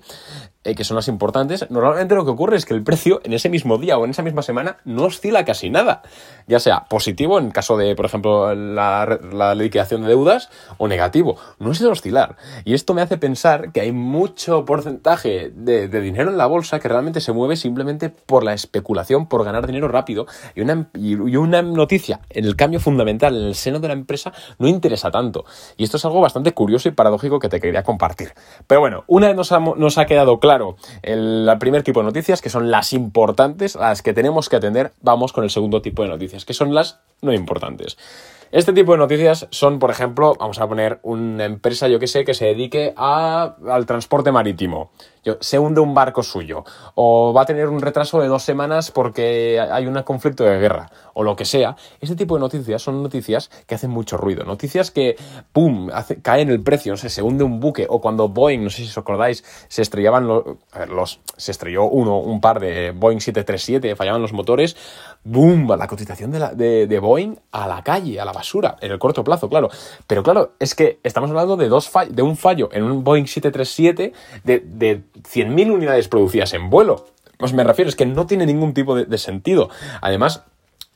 eh, 0.64 0.74
que 0.74 0.84
son 0.84 0.96
las 0.96 1.08
importantes, 1.08 1.70
normalmente 1.70 2.14
lo 2.14 2.24
que 2.24 2.30
ocurre 2.30 2.56
es 2.56 2.64
que 2.64 2.74
el 2.74 2.82
precio 2.82 3.20
en 3.24 3.32
ese 3.32 3.48
mismo 3.48 3.78
día 3.78 3.98
o 3.98 4.04
en 4.04 4.10
esa 4.10 4.22
misma 4.22 4.42
semana 4.42 4.78
no 4.84 5.04
oscila 5.04 5.44
casi 5.44 5.70
nada. 5.70 6.02
Ya 6.46 6.60
sea 6.60 6.84
positivo 6.84 7.38
en 7.38 7.50
caso 7.50 7.76
de, 7.76 7.94
por 7.94 8.06
ejemplo, 8.06 8.54
la, 8.54 9.18
la 9.32 9.54
liquidación 9.54 10.02
de 10.02 10.08
deudas, 10.08 10.48
o 10.78 10.88
negativo. 10.88 11.36
No 11.58 11.72
es 11.72 11.78
de 11.78 11.86
oscilar. 11.86 12.36
Y 12.64 12.74
esto 12.74 12.94
me 12.94 13.02
hace 13.02 13.18
pensar 13.18 13.72
que 13.72 13.80
hay 13.80 13.92
mucho 13.92 14.64
porcentaje 14.64 15.50
de 15.54 15.75
de, 15.88 16.00
dinero 16.00 16.30
en 16.30 16.38
la 16.38 16.46
bolsa 16.46 16.78
que 16.80 16.88
realmente 16.88 17.20
se 17.20 17.32
mueve 17.32 17.56
simplemente 17.56 18.10
por 18.10 18.44
la 18.44 18.52
especulación, 18.54 19.28
por 19.28 19.44
ganar 19.44 19.66
dinero 19.66 19.88
rápido. 19.88 20.26
Y 20.54 20.60
una, 20.60 20.88
y 20.94 21.14
una 21.14 21.62
noticia 21.62 22.20
en 22.30 22.44
el 22.44 22.56
cambio 22.56 22.80
fundamental 22.80 23.36
en 23.36 23.44
el 23.44 23.54
seno 23.54 23.80
de 23.80 23.88
la 23.88 23.94
empresa 23.94 24.32
no 24.58 24.68
interesa 24.68 25.10
tanto. 25.10 25.44
Y 25.76 25.84
esto 25.84 25.96
es 25.96 26.04
algo 26.04 26.20
bastante 26.20 26.52
curioso 26.52 26.88
y 26.88 26.92
paradójico 26.92 27.38
que 27.38 27.48
te 27.48 27.60
quería 27.60 27.82
compartir. 27.82 28.32
Pero 28.66 28.80
bueno, 28.80 29.04
una 29.06 29.28
vez 29.28 29.36
nos 29.36 29.52
ha, 29.52 29.60
nos 29.60 29.98
ha 29.98 30.06
quedado 30.06 30.40
claro 30.40 30.76
el, 31.02 31.48
el 31.48 31.58
primer 31.58 31.82
tipo 31.82 32.00
de 32.00 32.06
noticias, 32.06 32.40
que 32.40 32.50
son 32.50 32.70
las 32.70 32.92
importantes, 32.92 33.74
las 33.74 34.02
que 34.02 34.12
tenemos 34.12 34.48
que 34.48 34.56
atender, 34.56 34.92
vamos 35.02 35.32
con 35.32 35.44
el 35.44 35.50
segundo 35.50 35.82
tipo 35.82 36.02
de 36.02 36.08
noticias, 36.08 36.44
que 36.44 36.54
son 36.54 36.74
las 36.74 37.00
no 37.22 37.32
importantes. 37.32 37.96
Este 38.52 38.72
tipo 38.72 38.92
de 38.92 38.98
noticias 38.98 39.48
son, 39.50 39.80
por 39.80 39.90
ejemplo, 39.90 40.36
vamos 40.38 40.60
a 40.60 40.68
poner 40.68 41.00
una 41.02 41.44
empresa, 41.44 41.88
yo 41.88 41.98
que 41.98 42.06
sé, 42.06 42.24
que 42.24 42.32
se 42.32 42.46
dedique 42.46 42.94
al 42.96 43.86
transporte 43.86 44.30
marítimo. 44.30 44.92
se 45.40 45.58
hunde 45.58 45.80
un 45.80 45.94
barco 45.94 46.22
suyo. 46.22 46.64
O 46.94 47.32
va 47.34 47.42
a 47.42 47.46
tener 47.46 47.68
un 47.68 47.80
retraso 47.80 48.20
de 48.20 48.28
dos 48.28 48.44
semanas 48.44 48.92
porque 48.92 49.60
hay 49.60 49.86
un 49.86 50.00
conflicto 50.04 50.44
de 50.44 50.58
guerra. 50.58 50.90
O 51.18 51.22
lo 51.22 51.34
que 51.34 51.46
sea. 51.46 51.76
Este 51.98 52.14
tipo 52.14 52.34
de 52.34 52.40
noticias 52.40 52.82
son 52.82 53.02
noticias 53.02 53.50
que 53.66 53.74
hacen 53.74 53.90
mucho 53.90 54.18
ruido. 54.18 54.44
Noticias 54.44 54.90
que, 54.90 55.16
¡pum!, 55.50 55.88
hace, 55.90 56.20
caen 56.20 56.50
el 56.50 56.62
precio. 56.62 56.92
No 56.92 56.98
sé, 56.98 57.08
se 57.08 57.22
hunde 57.22 57.42
un 57.42 57.58
buque. 57.58 57.86
O 57.88 58.02
cuando 58.02 58.28
Boeing, 58.28 58.62
no 58.62 58.68
sé 58.68 58.82
si 58.82 58.88
os 58.90 58.98
acordáis, 58.98 59.42
se 59.68 59.80
estrellaban 59.80 60.26
los... 60.26 61.20
se 61.38 61.52
estrelló 61.52 61.84
uno, 61.84 62.18
un 62.18 62.42
par 62.42 62.60
de 62.60 62.90
Boeing 62.90 63.20
737, 63.20 63.96
fallaban 63.96 64.20
los 64.20 64.34
motores. 64.34 64.76
¡Boom! 65.24 65.66
La 65.78 65.86
cotización 65.86 66.32
de, 66.32 66.50
de, 66.54 66.86
de 66.86 66.98
Boeing 66.98 67.36
a 67.50 67.66
la 67.66 67.82
calle, 67.82 68.20
a 68.20 68.26
la 68.26 68.32
basura, 68.32 68.76
en 68.82 68.92
el 68.92 68.98
corto 68.98 69.24
plazo, 69.24 69.48
claro. 69.48 69.70
Pero 70.06 70.22
claro, 70.22 70.52
es 70.58 70.74
que 70.74 71.00
estamos 71.02 71.30
hablando 71.30 71.56
de, 71.56 71.68
dos 71.68 71.90
de 72.10 72.20
un 72.20 72.36
fallo 72.36 72.68
en 72.72 72.82
un 72.82 73.04
Boeing 73.04 73.24
737 73.24 74.12
de, 74.44 74.60
de 74.60 75.02
100.000 75.22 75.72
unidades 75.72 76.08
producidas 76.08 76.52
en 76.52 76.68
vuelo. 76.68 77.06
Pues 77.38 77.54
me 77.54 77.64
refiero, 77.64 77.88
es 77.88 77.96
que 77.96 78.04
no 78.04 78.26
tiene 78.26 78.44
ningún 78.44 78.74
tipo 78.74 78.94
de 78.94 79.18
sentido. 79.18 79.70
Además, 80.00 80.44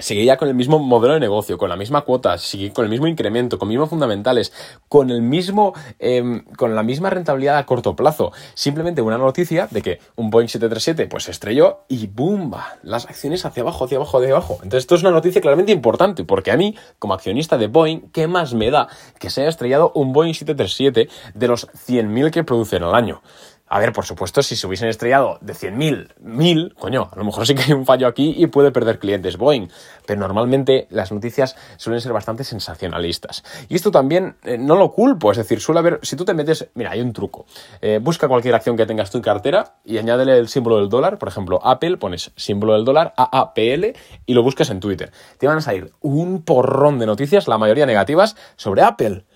seguía 0.01 0.37
con 0.37 0.49
el 0.49 0.55
mismo 0.55 0.79
modelo 0.79 1.15
de 1.15 1.21
negocio, 1.21 1.59
con 1.59 1.69
la 1.69 1.77
misma 1.77 2.03
cuota, 2.03 2.37
con 2.73 2.85
el 2.85 2.91
mismo 2.91 3.07
incremento, 3.07 3.59
con 3.59 3.69
mismos 3.69 3.91
fundamentales, 3.91 4.53
con 4.89 5.11
el 5.11 5.23
mismo, 5.23 5.75
em, 5.99 6.45
con 6.57 6.75
la 6.75 6.83
misma 6.83 7.11
rentabilidad 7.11 7.59
a 7.59 7.67
corto 7.67 7.95
plazo. 7.97 8.33
Simplemente 8.55 9.03
una 9.03 9.19
noticia 9.19 9.69
de 9.71 9.83
que 9.83 10.01
un 10.17 10.31
Boeing 10.31 10.49
737 10.49 11.07
pues 11.07 11.25
se 11.25 11.31
estrelló 11.31 11.81
y 11.89 12.07
¡boom! 12.07 12.53
Las 12.83 13.07
acciones 13.07 13.45
hacia 13.45 13.63
abajo, 13.63 13.85
hacia 13.85 13.97
abajo, 13.97 14.19
hacia 14.19 14.31
abajo. 14.31 14.55
Entonces 14.63 14.85
esto 14.85 14.95
es 14.95 15.03
una 15.03 15.11
noticia 15.11 15.41
claramente 15.41 15.73
importante 15.73 16.25
porque 16.25 16.51
a 16.51 16.57
mí, 16.57 16.77
como 16.99 17.15
accionista 17.15 17.59
de 17.59 17.67
Boeing, 17.67 18.11
¿qué 18.13 18.27
más 18.27 18.55
me 18.55 18.71
da 18.71 18.89
que 19.19 19.31
se 19.31 19.43
haya 19.43 19.51
estrellado 19.51 19.93
un 19.95 20.13
Boeing 20.13 20.35
737 20.35 21.09
de 21.35 21.49
los 21.49 21.69
100.000 21.69 22.31
que 22.31 22.45
producen 22.45 22.83
al 22.83 22.95
año? 22.95 23.23
A 23.73 23.79
ver, 23.79 23.93
por 23.93 24.05
supuesto, 24.05 24.43
si 24.43 24.57
se 24.57 24.67
hubiesen 24.67 24.89
estrellado 24.89 25.39
de 25.41 25.53
100.000, 25.53 26.17
1.000, 26.25 26.75
coño, 26.75 27.09
a 27.13 27.17
lo 27.17 27.23
mejor 27.23 27.47
sí 27.47 27.55
que 27.55 27.63
hay 27.63 27.73
un 27.73 27.87
fallo 27.87 28.09
aquí 28.09 28.35
y 28.37 28.49
puede 28.49 28.73
perder 28.73 28.99
clientes 28.99 29.37
Boeing. 29.37 29.69
Pero 30.07 30.19
normalmente 30.19 30.89
las 30.91 31.13
noticias 31.13 31.55
suelen 31.77 32.01
ser 32.01 32.13
bastante 32.13 32.43
sensacionalistas. 32.43 33.45
Y 33.69 33.77
esto 33.77 33.93
también 33.93 34.35
eh, 34.43 34.59
no 34.59 34.75
lo 34.75 34.91
culpo, 34.91 35.31
es 35.31 35.39
decir, 35.39 35.61
suele 35.61 35.79
haber, 35.79 36.01
si 36.03 36.17
tú 36.17 36.25
te 36.25 36.35
metes, 36.35 36.69
mira, 36.75 36.91
hay 36.91 37.01
un 37.01 37.13
truco. 37.13 37.47
Eh, 37.81 38.01
busca 38.03 38.27
cualquier 38.27 38.57
acción 38.57 38.77
que 38.77 38.87
tengas 38.87 39.13
tú 39.13 39.19
en 39.19 39.23
cartera 39.23 39.77
y 39.85 39.99
añádele 39.99 40.37
el 40.37 40.49
símbolo 40.49 40.79
del 40.79 40.89
dólar, 40.89 41.19
por 41.19 41.29
ejemplo, 41.29 41.61
Apple, 41.63 41.97
pones 41.97 42.33
símbolo 42.35 42.73
del 42.73 42.85
dólar, 42.85 43.15
AAPL, 43.17 43.97
y 44.27 44.35
lo 44.35 44.43
buscas 44.43 44.71
en 44.71 44.81
Twitter. 44.81 45.13
Te 45.39 45.47
van 45.47 45.59
a 45.59 45.61
salir 45.61 45.93
un 46.01 46.43
porrón 46.43 46.99
de 46.99 47.07
noticias, 47.07 47.47
la 47.47 47.57
mayoría 47.57 47.87
negativas, 47.87 48.35
sobre 48.57 48.83
Apple 48.83 49.27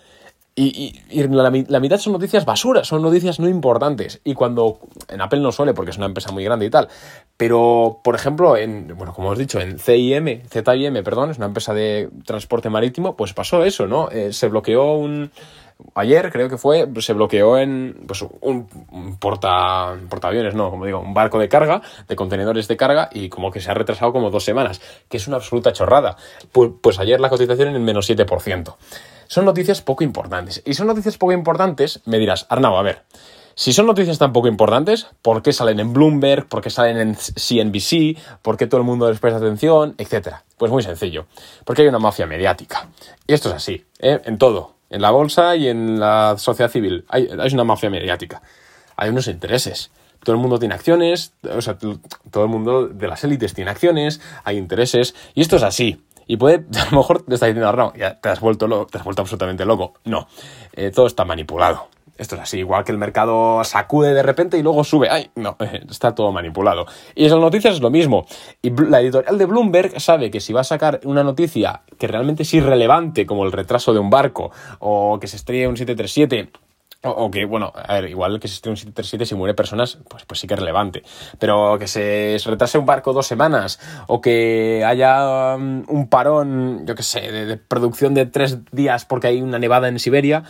Y, 0.56 1.00
la, 1.10 1.50
mitad 1.80 1.98
son 1.98 2.12
noticias 2.12 2.44
basura, 2.44 2.84
son 2.84 3.02
noticias 3.02 3.40
no 3.40 3.48
importantes. 3.48 4.20
Y 4.22 4.34
cuando 4.34 4.78
en 5.08 5.20
Apple 5.20 5.40
no 5.40 5.50
suele, 5.50 5.74
porque 5.74 5.90
es 5.90 5.96
una 5.96 6.06
empresa 6.06 6.30
muy 6.30 6.44
grande 6.44 6.66
y 6.66 6.70
tal, 6.70 6.88
pero 7.36 7.98
por 8.04 8.14
ejemplo, 8.14 8.56
en, 8.56 8.96
bueno, 8.96 9.12
como 9.12 9.30
os 9.30 9.38
he 9.38 9.42
dicho, 9.42 9.58
en 9.60 9.80
CIM, 9.80 10.42
ZIM, 10.48 11.02
perdón, 11.02 11.32
es 11.32 11.38
una 11.38 11.46
empresa 11.46 11.74
de 11.74 12.08
transporte 12.24 12.70
marítimo, 12.70 13.16
pues 13.16 13.32
pasó 13.32 13.64
eso, 13.64 13.88
¿no? 13.88 14.10
Eh, 14.10 14.32
se 14.32 14.46
bloqueó 14.48 14.94
un. 14.94 15.32
Ayer 15.96 16.30
creo 16.30 16.48
que 16.48 16.56
fue, 16.56 16.88
se 17.00 17.14
bloqueó 17.14 17.58
en 17.58 18.04
pues, 18.06 18.22
un, 18.22 18.68
un 18.92 19.16
porta, 19.16 19.96
portaaviones, 20.08 20.54
no, 20.54 20.70
como 20.70 20.86
digo, 20.86 21.00
un 21.00 21.14
barco 21.14 21.40
de 21.40 21.48
carga, 21.48 21.82
de 22.06 22.14
contenedores 22.14 22.68
de 22.68 22.76
carga, 22.76 23.10
y 23.12 23.28
como 23.28 23.50
que 23.50 23.58
se 23.60 23.72
ha 23.72 23.74
retrasado 23.74 24.12
como 24.12 24.30
dos 24.30 24.44
semanas, 24.44 24.80
que 25.08 25.16
es 25.16 25.26
una 25.26 25.38
absoluta 25.38 25.72
chorrada. 25.72 26.16
Pues, 26.52 26.70
pues 26.80 27.00
ayer 27.00 27.18
la 27.18 27.28
cotización 27.28 27.70
en 27.70 27.74
el 27.74 27.82
menos 27.82 28.08
7% 28.08 28.76
son 29.28 29.44
noticias 29.44 29.82
poco 29.82 30.04
importantes. 30.04 30.62
Y 30.64 30.74
son 30.74 30.86
noticias 30.86 31.18
poco 31.18 31.32
importantes, 31.32 32.00
me 32.04 32.18
dirás, 32.18 32.46
Arnau, 32.48 32.76
a 32.76 32.82
ver, 32.82 33.02
si 33.56 33.72
son 33.72 33.86
noticias 33.86 34.18
tan 34.18 34.32
poco 34.32 34.48
importantes, 34.48 35.06
¿por 35.22 35.42
qué 35.42 35.52
salen 35.52 35.78
en 35.78 35.92
Bloomberg? 35.92 36.48
¿Por 36.48 36.60
qué 36.60 36.70
salen 36.70 36.98
en 36.98 37.14
CNBC? 37.14 38.18
¿Por 38.42 38.56
qué 38.56 38.66
todo 38.66 38.78
el 38.78 38.86
mundo 38.86 39.08
les 39.08 39.20
presta 39.20 39.38
atención? 39.38 39.94
Etcétera. 39.96 40.42
Pues 40.56 40.72
muy 40.72 40.82
sencillo, 40.82 41.26
porque 41.64 41.82
hay 41.82 41.88
una 41.88 42.00
mafia 42.00 42.26
mediática. 42.26 42.88
Y 43.26 43.34
esto 43.34 43.50
es 43.50 43.54
así, 43.54 43.84
¿eh? 44.00 44.20
en 44.24 44.38
todo, 44.38 44.74
en 44.90 45.00
la 45.02 45.12
bolsa 45.12 45.54
y 45.54 45.68
en 45.68 46.00
la 46.00 46.34
sociedad 46.36 46.70
civil. 46.70 47.04
Hay, 47.08 47.28
hay 47.38 47.54
una 47.54 47.64
mafia 47.64 47.90
mediática. 47.90 48.42
Hay 48.96 49.10
unos 49.10 49.28
intereses 49.28 49.90
todo 50.24 50.34
el 50.34 50.40
mundo 50.40 50.58
tiene 50.58 50.74
acciones, 50.74 51.32
o 51.42 51.60
sea, 51.60 51.76
todo 51.76 52.44
el 52.44 52.48
mundo 52.48 52.88
de 52.88 53.06
las 53.06 53.22
élites 53.24 53.54
tiene 53.54 53.70
acciones, 53.70 54.20
hay 54.42 54.56
intereses, 54.56 55.14
y 55.34 55.42
esto 55.42 55.56
es 55.56 55.62
así. 55.62 56.02
Y 56.26 56.36
puede, 56.36 56.64
a 56.80 56.90
lo 56.90 56.98
mejor 56.98 57.22
te 57.22 57.34
está 57.34 57.46
diciendo, 57.46 57.72
no, 57.72 57.94
ya 57.94 58.20
te 58.20 58.28
has 58.28 58.40
vuelto, 58.40 58.66
loco, 58.66 58.86
te 58.86 58.98
has 58.98 59.04
vuelto 59.04 59.22
absolutamente 59.22 59.64
loco. 59.64 59.94
No, 60.04 60.26
eh, 60.74 60.90
todo 60.90 61.06
está 61.06 61.24
manipulado. 61.24 61.88
Esto 62.16 62.36
es 62.36 62.42
así, 62.42 62.58
igual 62.58 62.84
que 62.84 62.92
el 62.92 62.98
mercado 62.98 63.64
sacude 63.64 64.14
de 64.14 64.22
repente 64.22 64.56
y 64.56 64.62
luego 64.62 64.84
sube. 64.84 65.08
¡Ay! 65.10 65.30
No, 65.34 65.56
está 65.90 66.14
todo 66.14 66.30
manipulado. 66.30 66.86
Y 67.14 67.24
en 67.24 67.30
las 67.30 67.40
noticias 67.40 67.74
es 67.74 67.80
lo 67.80 67.90
mismo. 67.90 68.26
Y 68.62 68.70
la 68.70 69.00
editorial 69.00 69.36
de 69.36 69.46
Bloomberg 69.46 70.00
sabe 70.00 70.30
que 70.30 70.40
si 70.40 70.52
va 70.52 70.60
a 70.60 70.64
sacar 70.64 71.00
una 71.04 71.24
noticia 71.24 71.82
que 71.98 72.06
realmente 72.06 72.44
es 72.44 72.54
irrelevante, 72.54 73.26
como 73.26 73.44
el 73.44 73.50
retraso 73.50 73.92
de 73.92 73.98
un 73.98 74.10
barco, 74.10 74.52
o 74.78 75.18
que 75.20 75.26
se 75.26 75.36
estrella 75.36 75.68
un 75.68 75.76
737, 75.76 76.52
o, 77.04 77.30
que, 77.30 77.44
bueno, 77.44 77.72
a 77.74 77.94
ver, 77.94 78.10
igual 78.10 78.40
que 78.40 78.46
esté 78.46 78.70
un 78.70 78.76
737 78.76 79.26
si 79.26 79.34
muere 79.34 79.54
personas, 79.54 79.98
pues, 80.08 80.24
pues 80.24 80.40
sí 80.40 80.46
que 80.46 80.54
es 80.54 80.60
relevante. 80.60 81.02
Pero 81.38 81.78
que 81.78 81.86
se 81.86 82.38
retrase 82.44 82.78
un 82.78 82.86
barco 82.86 83.12
dos 83.12 83.26
semanas, 83.26 83.80
o 84.06 84.20
que 84.20 84.82
haya 84.86 85.56
um, 85.56 85.84
un 85.88 86.08
parón, 86.08 86.86
yo 86.86 86.94
qué 86.94 87.02
sé, 87.02 87.20
de 87.30 87.56
producción 87.56 88.14
de 88.14 88.26
tres 88.26 88.58
días 88.72 89.04
porque 89.04 89.28
hay 89.28 89.42
una 89.42 89.58
nevada 89.58 89.88
en 89.88 89.98
Siberia, 89.98 90.44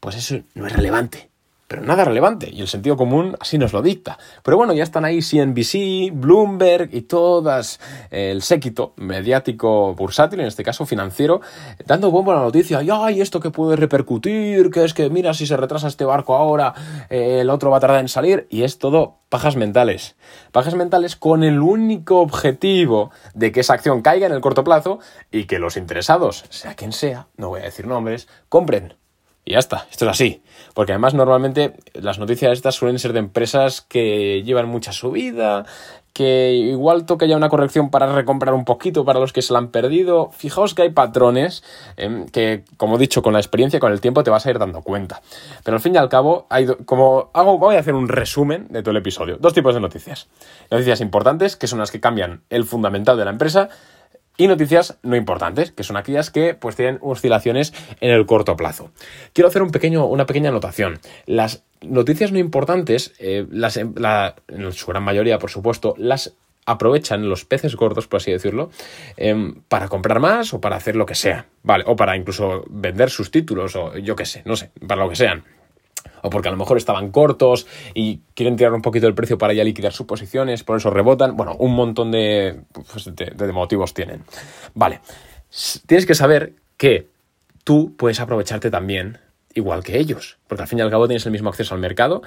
pues 0.00 0.16
eso 0.16 0.40
no 0.54 0.66
es 0.66 0.72
relevante 0.72 1.29
pero 1.70 1.82
nada 1.82 2.04
relevante, 2.04 2.50
y 2.52 2.62
el 2.62 2.66
sentido 2.66 2.96
común 2.96 3.36
así 3.38 3.56
nos 3.56 3.72
lo 3.72 3.80
dicta. 3.80 4.18
Pero 4.42 4.56
bueno, 4.56 4.72
ya 4.72 4.82
están 4.82 5.04
ahí 5.04 5.22
CNBC, 5.22 6.10
Bloomberg 6.12 6.92
y 6.92 7.02
todas 7.02 7.78
eh, 8.10 8.32
el 8.32 8.42
séquito 8.42 8.92
mediático 8.96 9.94
bursátil, 9.94 10.40
en 10.40 10.46
este 10.46 10.64
caso 10.64 10.84
financiero, 10.84 11.42
dando 11.86 12.10
bombo 12.10 12.32
a 12.32 12.40
noticia, 12.40 12.82
y 12.82 12.90
ay, 12.90 13.20
esto 13.20 13.38
que 13.38 13.50
puede 13.50 13.76
repercutir, 13.76 14.72
que 14.72 14.84
es 14.84 14.94
que 14.94 15.10
mira, 15.10 15.32
si 15.32 15.46
se 15.46 15.56
retrasa 15.56 15.86
este 15.86 16.04
barco 16.04 16.34
ahora, 16.34 16.74
eh, 17.08 17.38
el 17.42 17.50
otro 17.50 17.70
va 17.70 17.76
a 17.76 17.80
tardar 17.80 18.00
en 18.00 18.08
salir, 18.08 18.48
y 18.50 18.64
es 18.64 18.80
todo 18.80 19.18
pajas 19.28 19.54
mentales. 19.54 20.16
Pajas 20.50 20.74
mentales 20.74 21.14
con 21.14 21.44
el 21.44 21.60
único 21.60 22.18
objetivo 22.18 23.12
de 23.34 23.52
que 23.52 23.60
esa 23.60 23.74
acción 23.74 24.02
caiga 24.02 24.26
en 24.26 24.32
el 24.32 24.40
corto 24.40 24.64
plazo 24.64 24.98
y 25.30 25.44
que 25.44 25.60
los 25.60 25.76
interesados, 25.76 26.46
sea 26.50 26.74
quien 26.74 26.92
sea, 26.92 27.28
no 27.36 27.50
voy 27.50 27.60
a 27.60 27.66
decir 27.66 27.86
nombres, 27.86 28.26
compren. 28.48 28.99
Y 29.44 29.52
ya 29.52 29.58
está, 29.58 29.86
esto 29.90 30.04
es 30.04 30.10
así. 30.10 30.42
Porque 30.74 30.92
además 30.92 31.14
normalmente 31.14 31.74
las 31.94 32.18
noticias 32.18 32.52
estas 32.52 32.74
suelen 32.74 32.98
ser 32.98 33.12
de 33.12 33.18
empresas 33.18 33.80
que 33.80 34.42
llevan 34.44 34.68
mucha 34.68 34.92
subida, 34.92 35.64
que 36.12 36.52
igual 36.52 37.06
toca 37.06 37.26
ya 37.26 37.36
una 37.36 37.48
corrección 37.48 37.90
para 37.90 38.12
recomprar 38.12 38.54
un 38.54 38.64
poquito 38.64 39.04
para 39.04 39.20
los 39.20 39.32
que 39.32 39.42
se 39.42 39.52
la 39.52 39.58
han 39.58 39.68
perdido. 39.68 40.30
Fijaos 40.32 40.74
que 40.74 40.82
hay 40.82 40.90
patrones 40.90 41.62
em, 41.96 42.26
que, 42.26 42.64
como 42.76 42.96
he 42.96 42.98
dicho, 42.98 43.22
con 43.22 43.32
la 43.32 43.38
experiencia, 43.38 43.80
con 43.80 43.92
el 43.92 44.00
tiempo 44.00 44.22
te 44.22 44.30
vas 44.30 44.44
a 44.46 44.50
ir 44.50 44.58
dando 44.58 44.82
cuenta. 44.82 45.22
Pero 45.64 45.76
al 45.76 45.82
fin 45.82 45.94
y 45.94 45.98
al 45.98 46.08
cabo, 46.08 46.46
hay 46.50 46.66
como 46.84 47.30
hago, 47.32 47.58
voy 47.58 47.76
a 47.76 47.80
hacer 47.80 47.94
un 47.94 48.08
resumen 48.08 48.66
de 48.70 48.82
todo 48.82 48.90
el 48.90 48.98
episodio. 48.98 49.36
Dos 49.38 49.54
tipos 49.54 49.74
de 49.74 49.80
noticias. 49.80 50.28
Noticias 50.70 51.00
importantes, 51.00 51.56
que 51.56 51.66
son 51.66 51.78
las 51.78 51.90
que 51.90 52.00
cambian 52.00 52.42
el 52.50 52.64
fundamental 52.64 53.16
de 53.16 53.24
la 53.24 53.30
empresa, 53.30 53.68
y 54.40 54.48
noticias 54.48 54.96
no 55.02 55.16
importantes, 55.16 55.70
que 55.70 55.82
son 55.82 55.98
aquellas 55.98 56.30
que 56.30 56.54
pues 56.54 56.74
tienen 56.74 56.98
oscilaciones 57.02 57.74
en 58.00 58.10
el 58.10 58.24
corto 58.24 58.56
plazo. 58.56 58.90
Quiero 59.34 59.48
hacer 59.48 59.60
un 59.60 59.70
pequeño, 59.70 60.06
una 60.06 60.24
pequeña 60.24 60.48
anotación. 60.48 60.98
Las 61.26 61.62
noticias 61.82 62.32
no 62.32 62.38
importantes, 62.38 63.12
eh, 63.18 63.46
las, 63.50 63.76
en 63.76 63.92
su 64.72 64.86
gran 64.86 65.02
mayoría, 65.02 65.38
por 65.38 65.50
supuesto, 65.50 65.92
las 65.98 66.38
aprovechan 66.64 67.28
los 67.28 67.44
peces 67.44 67.76
gordos, 67.76 68.06
por 68.06 68.16
así 68.16 68.32
decirlo, 68.32 68.70
em, 69.18 69.60
para 69.68 69.88
comprar 69.88 70.20
más 70.20 70.54
o 70.54 70.60
para 70.62 70.76
hacer 70.76 70.96
lo 70.96 71.04
que 71.04 71.14
sea, 71.14 71.44
¿vale? 71.62 71.84
O 71.86 71.94
para 71.94 72.16
incluso 72.16 72.64
vender 72.70 73.10
sus 73.10 73.30
títulos 73.30 73.76
o 73.76 73.98
yo 73.98 74.16
qué 74.16 74.24
sé, 74.24 74.40
no 74.46 74.56
sé, 74.56 74.70
para 74.86 75.02
lo 75.02 75.10
que 75.10 75.16
sean 75.16 75.44
o 76.22 76.30
porque 76.30 76.48
a 76.48 76.50
lo 76.50 76.56
mejor 76.56 76.76
estaban 76.76 77.10
cortos 77.10 77.66
y 77.94 78.20
quieren 78.34 78.56
tirar 78.56 78.72
un 78.72 78.82
poquito 78.82 79.06
el 79.06 79.14
precio 79.14 79.38
para 79.38 79.52
ya 79.52 79.64
liquidar 79.64 79.92
sus 79.92 80.06
posiciones, 80.06 80.64
por 80.64 80.76
eso 80.76 80.90
rebotan. 80.90 81.36
Bueno, 81.36 81.56
un 81.58 81.74
montón 81.74 82.10
de, 82.10 82.60
pues, 82.72 83.10
de, 83.14 83.52
motivos 83.52 83.94
tienen. 83.94 84.24
Vale, 84.74 85.00
tienes 85.86 86.06
que 86.06 86.14
saber 86.14 86.54
que 86.76 87.08
tú 87.64 87.94
puedes 87.96 88.20
aprovecharte 88.20 88.70
también 88.70 89.18
igual 89.54 89.82
que 89.82 89.98
ellos, 89.98 90.38
porque 90.46 90.62
al 90.62 90.68
fin 90.68 90.78
y 90.78 90.82
al 90.82 90.90
cabo 90.90 91.06
tienes 91.08 91.26
el 91.26 91.32
mismo 91.32 91.48
acceso 91.48 91.74
al 91.74 91.80
mercado. 91.80 92.22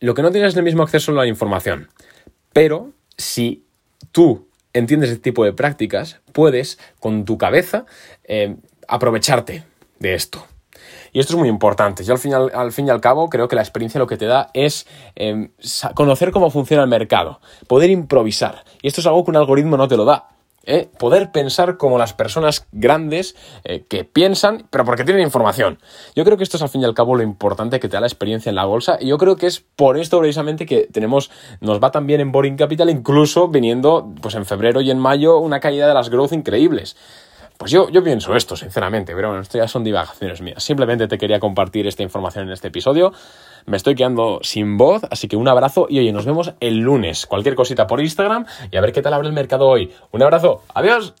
Lo 0.00 0.14
que 0.14 0.22
no 0.22 0.30
tienes 0.30 0.52
es 0.52 0.56
el 0.56 0.64
mismo 0.64 0.82
acceso 0.82 1.12
a 1.12 1.14
la 1.14 1.26
información. 1.26 1.88
Pero 2.52 2.92
si 3.16 3.64
tú 4.12 4.46
entiendes 4.72 5.10
este 5.10 5.22
tipo 5.22 5.44
de 5.44 5.52
prácticas, 5.52 6.20
puedes 6.32 6.78
con 7.00 7.24
tu 7.24 7.38
cabeza 7.38 7.86
eh, 8.24 8.56
aprovecharte 8.86 9.64
de 9.98 10.14
esto. 10.14 10.46
Y 11.12 11.20
esto 11.20 11.34
es 11.34 11.38
muy 11.38 11.48
importante. 11.48 12.04
Yo 12.04 12.12
al 12.12 12.18
fin, 12.18 12.34
al, 12.34 12.72
fin 12.72 12.86
y 12.86 12.90
al 12.90 13.00
cabo 13.00 13.28
creo 13.28 13.48
que 13.48 13.56
la 13.56 13.62
experiencia 13.62 13.98
lo 13.98 14.06
que 14.06 14.16
te 14.16 14.26
da 14.26 14.50
es 14.54 14.86
em, 15.14 15.50
conocer 15.94 16.30
cómo 16.32 16.50
funciona 16.50 16.82
el 16.82 16.88
mercado, 16.88 17.40
poder 17.66 17.90
improvisar. 17.90 18.64
Y 18.82 18.88
esto 18.88 19.00
es 19.00 19.06
algo 19.06 19.24
que 19.24 19.30
un 19.30 19.36
algoritmo 19.36 19.76
no 19.76 19.88
te 19.88 19.96
lo 19.96 20.04
da. 20.04 20.28
¿eh? 20.66 20.88
Poder 20.98 21.30
pensar 21.30 21.76
como 21.76 21.98
las 21.98 22.12
personas 22.12 22.66
grandes 22.72 23.36
eh, 23.64 23.84
que 23.88 24.04
piensan, 24.04 24.66
pero 24.70 24.84
porque 24.84 25.04
tienen 25.04 25.22
información. 25.22 25.78
Yo 26.14 26.24
creo 26.24 26.36
que 26.36 26.44
esto 26.44 26.56
es 26.56 26.62
al 26.62 26.68
fin 26.68 26.82
y 26.82 26.84
al 26.84 26.94
cabo 26.94 27.16
lo 27.16 27.22
importante 27.22 27.80
que 27.80 27.88
te 27.88 27.94
da 27.94 28.00
la 28.00 28.06
experiencia 28.06 28.50
en 28.50 28.56
la 28.56 28.64
bolsa 28.64 28.98
y 29.00 29.08
yo 29.08 29.18
creo 29.18 29.36
que 29.36 29.46
es 29.46 29.60
por 29.60 29.98
esto 29.98 30.18
precisamente 30.18 30.66
que 30.66 30.88
tenemos, 30.92 31.30
nos 31.60 31.82
va 31.82 31.90
también 31.90 32.20
en 32.20 32.32
Boring 32.32 32.56
Capital, 32.56 32.90
incluso 32.90 33.48
viniendo 33.48 34.12
pues 34.20 34.34
en 34.34 34.46
febrero 34.46 34.80
y 34.80 34.90
en 34.90 34.98
mayo 34.98 35.38
una 35.38 35.60
caída 35.60 35.88
de 35.88 35.94
las 35.94 36.10
growth 36.10 36.32
increíbles. 36.32 36.96
Pues 37.58 37.70
yo, 37.70 37.88
yo 37.88 38.02
pienso 38.02 38.34
esto, 38.34 38.56
sinceramente, 38.56 39.14
pero 39.14 39.28
bueno, 39.28 39.42
esto 39.42 39.58
ya 39.58 39.68
son 39.68 39.84
divagaciones 39.84 40.40
mías. 40.42 40.62
Simplemente 40.62 41.06
te 41.06 41.18
quería 41.18 41.38
compartir 41.38 41.86
esta 41.86 42.02
información 42.02 42.46
en 42.46 42.52
este 42.52 42.68
episodio. 42.68 43.12
Me 43.66 43.76
estoy 43.76 43.94
quedando 43.94 44.40
sin 44.42 44.76
voz, 44.76 45.02
así 45.10 45.28
que 45.28 45.36
un 45.36 45.48
abrazo 45.48 45.86
y 45.88 45.98
oye, 46.00 46.12
nos 46.12 46.26
vemos 46.26 46.52
el 46.60 46.78
lunes. 46.78 47.26
Cualquier 47.26 47.54
cosita 47.54 47.86
por 47.86 48.00
Instagram 48.00 48.44
y 48.70 48.76
a 48.76 48.80
ver 48.80 48.92
qué 48.92 49.02
tal 49.02 49.14
abre 49.14 49.28
el 49.28 49.34
mercado 49.34 49.66
hoy. 49.68 49.92
Un 50.10 50.22
abrazo, 50.22 50.62
adiós. 50.74 51.14